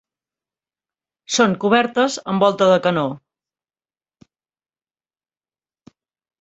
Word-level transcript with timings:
Són 1.35 1.53
cobertes 1.65 2.17
amb 2.33 2.45
volta 2.47 2.71
de 2.73 2.79
canó. 2.89 3.05